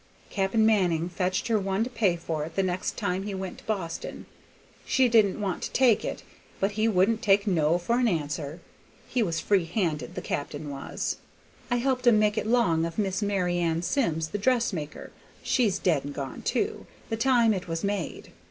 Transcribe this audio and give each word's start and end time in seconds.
Cap'n 0.31 0.65
Manning 0.65 1.09
fetched 1.09 1.47
her 1.47 1.59
one 1.59 1.83
to 1.83 1.89
pay 1.91 2.15
for 2.15 2.43
it 2.43 2.55
the 2.55 2.63
next 2.63 2.97
time 2.97 3.21
he 3.21 3.35
went 3.35 3.59
to 3.59 3.63
Boston. 3.65 4.25
She 4.83 5.07
didn't 5.07 5.39
want 5.39 5.61
to 5.61 5.71
take 5.73 6.03
it, 6.03 6.23
but 6.59 6.71
he 6.71 6.87
wouldn't 6.87 7.21
take 7.21 7.45
no 7.45 7.77
for 7.77 7.99
an 7.99 8.07
answer; 8.07 8.61
he 9.07 9.21
was 9.21 9.39
free 9.39 9.65
handed, 9.65 10.15
the 10.15 10.21
cap'n 10.23 10.71
was. 10.71 11.17
I 11.69 11.75
helped 11.75 12.07
'em 12.07 12.17
make 12.17 12.35
it 12.35 12.47
'long 12.47 12.83
of 12.83 12.97
Mary 13.21 13.59
Ann 13.59 13.83
Simms 13.83 14.29
the 14.29 14.39
dressmaker, 14.39 15.11
she's 15.43 15.77
dead 15.77 16.03
and 16.03 16.15
gone 16.15 16.41
too, 16.41 16.87
the 17.11 17.15
time 17.15 17.53
it 17.53 17.67
was 17.67 17.83
made. 17.83 18.31